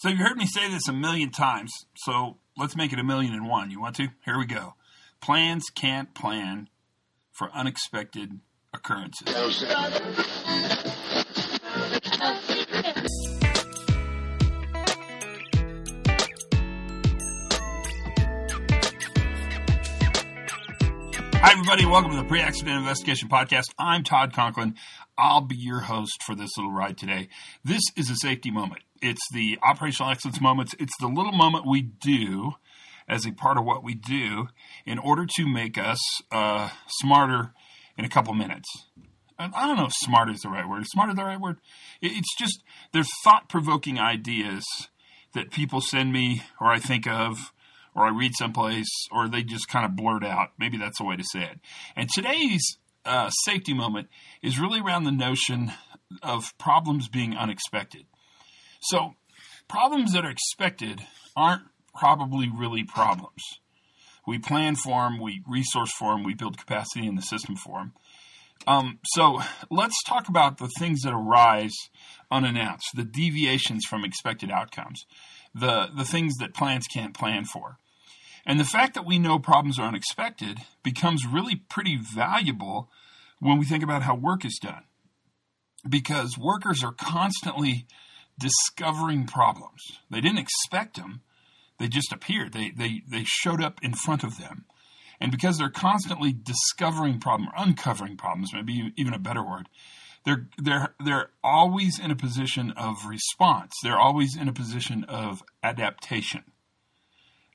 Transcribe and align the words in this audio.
So 0.00 0.08
you've 0.08 0.18
heard 0.18 0.38
me 0.38 0.46
say 0.46 0.66
this 0.70 0.88
a 0.88 0.94
million 0.94 1.30
times, 1.30 1.70
so 1.94 2.38
let's 2.56 2.74
make 2.74 2.90
it 2.94 2.98
a 2.98 3.04
million 3.04 3.34
and 3.34 3.46
one. 3.46 3.70
You 3.70 3.82
want 3.82 3.96
to? 3.96 4.08
Here 4.24 4.38
we 4.38 4.46
go. 4.46 4.72
Plans 5.20 5.66
can't 5.74 6.14
plan 6.14 6.70
for 7.32 7.50
unexpected 7.52 8.40
occurrences. 8.72 9.28
Hi, 21.34 21.52
everybody. 21.52 21.84
Welcome 21.84 22.12
to 22.12 22.16
the 22.16 22.24
Pre 22.24 22.40
Accident 22.40 22.78
Investigation 22.78 23.28
Podcast. 23.28 23.74
I'm 23.78 24.02
Todd 24.02 24.32
Conklin. 24.32 24.76
I'll 25.18 25.42
be 25.42 25.56
your 25.56 25.80
host 25.80 26.22
for 26.22 26.34
this 26.34 26.56
little 26.56 26.72
ride 26.72 26.96
today. 26.96 27.28
This 27.62 27.82
is 27.98 28.08
a 28.08 28.16
safety 28.16 28.50
moment. 28.50 28.80
It's 29.00 29.22
the 29.32 29.58
operational 29.62 30.10
excellence 30.10 30.40
moments. 30.40 30.74
It's 30.78 30.92
the 31.00 31.08
little 31.08 31.32
moment 31.32 31.66
we 31.66 31.82
do 31.82 32.52
as 33.08 33.26
a 33.26 33.32
part 33.32 33.58
of 33.58 33.64
what 33.64 33.82
we 33.82 33.94
do 33.94 34.48
in 34.86 34.98
order 34.98 35.26
to 35.36 35.46
make 35.46 35.78
us 35.78 35.98
uh, 36.30 36.70
smarter 37.00 37.52
in 37.96 38.04
a 38.04 38.08
couple 38.08 38.34
minutes. 38.34 38.68
I 39.38 39.66
don't 39.66 39.78
know 39.78 39.86
if 39.86 39.92
smarter 39.94 40.32
is 40.32 40.40
the 40.40 40.50
right 40.50 40.68
word. 40.68 40.82
Is 40.82 40.88
smarter 40.90 41.14
the 41.14 41.24
right 41.24 41.40
word? 41.40 41.56
It's 42.02 42.36
just, 42.38 42.62
they're 42.92 43.04
thought 43.24 43.48
provoking 43.48 43.98
ideas 43.98 44.64
that 45.32 45.50
people 45.50 45.80
send 45.80 46.12
me 46.12 46.42
or 46.60 46.68
I 46.68 46.78
think 46.78 47.06
of 47.06 47.52
or 47.94 48.04
I 48.04 48.10
read 48.10 48.32
someplace, 48.38 48.88
or 49.10 49.28
they 49.28 49.42
just 49.42 49.68
kind 49.68 49.84
of 49.84 49.96
blurt 49.96 50.24
out. 50.24 50.50
Maybe 50.58 50.78
that's 50.78 50.98
the 50.98 51.04
way 51.04 51.16
to 51.16 51.24
say 51.24 51.42
it. 51.42 51.58
And 51.96 52.08
today's 52.08 52.62
uh, 53.04 53.30
safety 53.44 53.74
moment 53.74 54.08
is 54.42 54.58
really 54.58 54.80
around 54.80 55.04
the 55.04 55.12
notion 55.12 55.72
of 56.22 56.56
problems 56.58 57.08
being 57.08 57.36
unexpected. 57.36 58.06
So, 58.80 59.14
problems 59.68 60.12
that 60.12 60.24
are 60.24 60.30
expected 60.30 61.02
aren't 61.36 61.62
probably 61.94 62.48
really 62.48 62.84
problems. 62.84 63.42
We 64.26 64.38
plan 64.38 64.76
for 64.76 65.04
them, 65.04 65.20
we 65.20 65.42
resource 65.46 65.92
for 65.92 66.12
them, 66.14 66.24
we 66.24 66.34
build 66.34 66.58
capacity 66.58 67.06
in 67.06 67.16
the 67.16 67.22
system 67.22 67.56
for 67.56 67.78
them. 67.78 67.92
Um, 68.66 68.98
so 69.04 69.40
let's 69.70 70.02
talk 70.04 70.28
about 70.28 70.58
the 70.58 70.70
things 70.78 71.00
that 71.02 71.12
arise 71.14 71.74
unannounced, 72.30 72.88
the 72.94 73.04
deviations 73.04 73.86
from 73.86 74.04
expected 74.04 74.50
outcomes, 74.50 75.06
the, 75.54 75.88
the 75.96 76.04
things 76.04 76.36
that 76.36 76.54
plans 76.54 76.86
can't 76.86 77.14
plan 77.14 77.44
for. 77.44 77.78
And 78.46 78.60
the 78.60 78.64
fact 78.64 78.94
that 78.94 79.06
we 79.06 79.18
know 79.18 79.38
problems 79.38 79.78
are 79.78 79.88
unexpected 79.88 80.58
becomes 80.82 81.26
really 81.26 81.56
pretty 81.56 81.96
valuable 81.96 82.90
when 83.38 83.58
we 83.58 83.64
think 83.64 83.82
about 83.82 84.02
how 84.02 84.14
work 84.14 84.44
is 84.44 84.58
done. 84.62 84.84
Because 85.88 86.36
workers 86.38 86.84
are 86.84 86.92
constantly 86.92 87.86
discovering 88.40 89.26
problems. 89.26 90.00
They 90.10 90.20
didn't 90.20 90.38
expect 90.38 90.96
them, 90.96 91.20
they 91.78 91.88
just 91.88 92.12
appeared. 92.12 92.52
They, 92.52 92.70
they, 92.70 93.02
they 93.08 93.24
showed 93.24 93.62
up 93.62 93.78
in 93.82 93.94
front 93.94 94.24
of 94.24 94.38
them. 94.38 94.64
And 95.20 95.30
because 95.30 95.58
they're 95.58 95.70
constantly 95.70 96.32
discovering 96.32 97.20
problems, 97.20 97.52
or 97.56 97.62
uncovering 97.62 98.16
problems, 98.16 98.52
maybe 98.52 98.92
even 98.96 99.14
a 99.14 99.18
better 99.18 99.42
word, 99.42 99.68
they're, 100.24 100.48
they're, 100.58 100.94
they're 101.02 101.30
always 101.42 101.98
in 101.98 102.10
a 102.10 102.16
position 102.16 102.72
of 102.72 103.06
response. 103.06 103.72
They're 103.82 103.98
always 103.98 104.36
in 104.36 104.48
a 104.48 104.52
position 104.52 105.04
of 105.04 105.42
adaptation. 105.62 106.44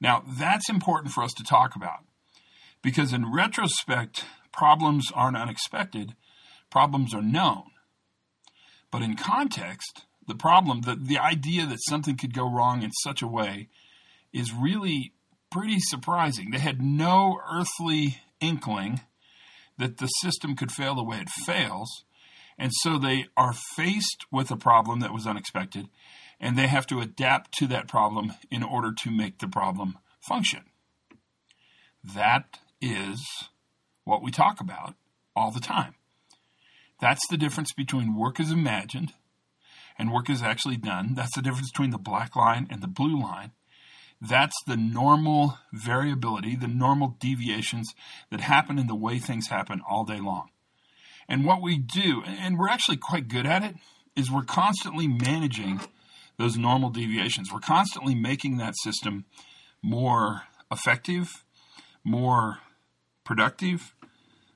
Now, 0.00 0.24
that's 0.26 0.68
important 0.68 1.12
for 1.12 1.22
us 1.22 1.32
to 1.34 1.44
talk 1.44 1.76
about 1.76 2.00
because 2.82 3.12
in 3.12 3.32
retrospect, 3.32 4.24
problems 4.52 5.10
aren't 5.14 5.36
unexpected, 5.36 6.14
problems 6.70 7.14
are 7.14 7.22
known. 7.22 7.64
But 8.90 9.02
in 9.02 9.16
context, 9.16 10.04
the 10.26 10.34
problem, 10.34 10.82
the, 10.82 10.96
the 10.96 11.18
idea 11.18 11.66
that 11.66 11.78
something 11.88 12.16
could 12.16 12.34
go 12.34 12.50
wrong 12.50 12.82
in 12.82 12.90
such 13.02 13.22
a 13.22 13.26
way 13.26 13.68
is 14.32 14.52
really 14.52 15.12
pretty 15.50 15.78
surprising. 15.78 16.50
They 16.50 16.58
had 16.58 16.82
no 16.82 17.40
earthly 17.50 18.18
inkling 18.40 19.00
that 19.78 19.98
the 19.98 20.06
system 20.06 20.56
could 20.56 20.72
fail 20.72 20.94
the 20.94 21.04
way 21.04 21.18
it 21.18 21.30
fails. 21.30 22.04
And 22.58 22.72
so 22.82 22.98
they 22.98 23.26
are 23.36 23.52
faced 23.52 24.26
with 24.30 24.50
a 24.50 24.56
problem 24.56 25.00
that 25.00 25.12
was 25.12 25.26
unexpected, 25.26 25.88
and 26.40 26.56
they 26.56 26.68
have 26.68 26.86
to 26.88 27.00
adapt 27.00 27.52
to 27.58 27.66
that 27.68 27.88
problem 27.88 28.32
in 28.50 28.62
order 28.62 28.92
to 29.02 29.10
make 29.10 29.38
the 29.38 29.48
problem 29.48 29.98
function. 30.20 30.62
That 32.02 32.58
is 32.80 33.24
what 34.04 34.22
we 34.22 34.30
talk 34.30 34.60
about 34.60 34.94
all 35.34 35.50
the 35.50 35.60
time. 35.60 35.94
That's 37.00 37.26
the 37.28 37.36
difference 37.36 37.72
between 37.72 38.16
work 38.16 38.38
as 38.38 38.50
imagined 38.50 39.14
and 39.98 40.12
work 40.12 40.28
is 40.28 40.42
actually 40.42 40.76
done. 40.76 41.14
That's 41.14 41.34
the 41.34 41.42
difference 41.42 41.70
between 41.70 41.90
the 41.90 41.98
black 41.98 42.36
line 42.36 42.66
and 42.70 42.82
the 42.82 42.88
blue 42.88 43.20
line. 43.20 43.52
That's 44.20 44.56
the 44.66 44.76
normal 44.76 45.58
variability, 45.72 46.56
the 46.56 46.68
normal 46.68 47.16
deviations 47.20 47.94
that 48.30 48.40
happen 48.40 48.78
in 48.78 48.86
the 48.86 48.94
way 48.94 49.18
things 49.18 49.48
happen 49.48 49.82
all 49.88 50.04
day 50.04 50.20
long. 50.20 50.48
And 51.28 51.44
what 51.44 51.62
we 51.62 51.78
do, 51.78 52.22
and 52.26 52.58
we're 52.58 52.68
actually 52.68 52.96
quite 52.96 53.28
good 53.28 53.46
at 53.46 53.62
it, 53.62 53.76
is 54.16 54.30
we're 54.30 54.42
constantly 54.44 55.08
managing 55.08 55.80
those 56.38 56.56
normal 56.56 56.90
deviations. 56.90 57.52
We're 57.52 57.60
constantly 57.60 58.14
making 58.14 58.56
that 58.58 58.74
system 58.82 59.24
more 59.82 60.42
effective, 60.70 61.44
more 62.02 62.58
productive, 63.24 63.94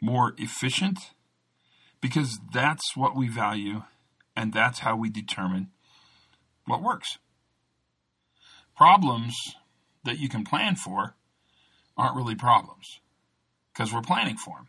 more 0.00 0.34
efficient, 0.38 0.98
because 2.00 2.38
that's 2.52 2.96
what 2.96 3.16
we 3.16 3.28
value 3.28 3.82
and 4.40 4.54
that's 4.54 4.78
how 4.78 4.96
we 4.96 5.10
determine 5.10 5.68
what 6.64 6.82
works. 6.82 7.18
Problems 8.74 9.36
that 10.02 10.18
you 10.18 10.30
can 10.30 10.44
plan 10.44 10.76
for 10.76 11.14
aren't 11.94 12.16
really 12.16 12.34
problems 12.34 13.00
because 13.70 13.92
we're 13.92 14.00
planning 14.00 14.38
for 14.38 14.56
them. 14.56 14.68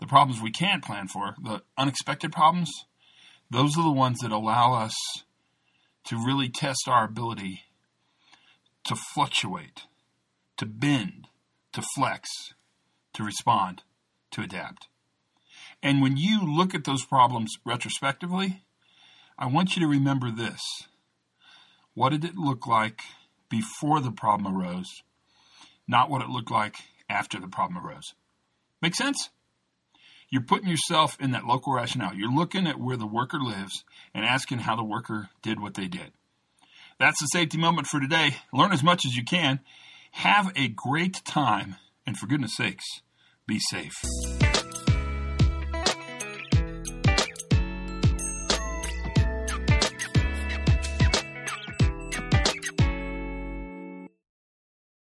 The 0.00 0.06
problems 0.06 0.40
we 0.40 0.50
can't 0.50 0.82
plan 0.82 1.06
for, 1.06 1.34
the 1.42 1.64
unexpected 1.76 2.32
problems, 2.32 2.70
those 3.50 3.76
are 3.76 3.84
the 3.84 3.92
ones 3.92 4.20
that 4.22 4.32
allow 4.32 4.72
us 4.72 4.94
to 6.04 6.16
really 6.16 6.48
test 6.48 6.88
our 6.88 7.04
ability 7.04 7.60
to 8.84 8.96
fluctuate, 9.14 9.82
to 10.56 10.64
bend, 10.64 11.28
to 11.74 11.82
flex, 11.94 12.30
to 13.12 13.22
respond, 13.22 13.82
to 14.30 14.40
adapt. 14.40 14.88
And 15.86 16.02
when 16.02 16.16
you 16.16 16.40
look 16.44 16.74
at 16.74 16.82
those 16.82 17.04
problems 17.04 17.58
retrospectively, 17.64 18.60
I 19.38 19.46
want 19.46 19.76
you 19.76 19.82
to 19.82 19.88
remember 19.88 20.32
this. 20.32 20.60
What 21.94 22.08
did 22.10 22.24
it 22.24 22.34
look 22.34 22.66
like 22.66 23.02
before 23.48 24.00
the 24.00 24.10
problem 24.10 24.52
arose, 24.52 25.04
not 25.86 26.10
what 26.10 26.22
it 26.22 26.28
looked 26.28 26.50
like 26.50 26.74
after 27.08 27.38
the 27.38 27.46
problem 27.46 27.86
arose? 27.86 28.14
Make 28.82 28.96
sense? 28.96 29.30
You're 30.28 30.42
putting 30.42 30.68
yourself 30.68 31.16
in 31.20 31.30
that 31.30 31.46
local 31.46 31.72
rationale. 31.72 32.16
You're 32.16 32.34
looking 32.34 32.66
at 32.66 32.80
where 32.80 32.96
the 32.96 33.06
worker 33.06 33.38
lives 33.38 33.84
and 34.12 34.24
asking 34.24 34.58
how 34.58 34.74
the 34.74 34.82
worker 34.82 35.28
did 35.40 35.60
what 35.60 35.74
they 35.74 35.86
did. 35.86 36.10
That's 36.98 37.20
the 37.20 37.26
safety 37.26 37.58
moment 37.58 37.86
for 37.86 38.00
today. 38.00 38.38
Learn 38.52 38.72
as 38.72 38.82
much 38.82 39.06
as 39.06 39.14
you 39.14 39.22
can. 39.22 39.60
Have 40.10 40.50
a 40.56 40.66
great 40.66 41.24
time. 41.24 41.76
And 42.04 42.18
for 42.18 42.26
goodness 42.26 42.56
sakes, 42.56 43.02
be 43.46 43.60
safe. 43.60 43.94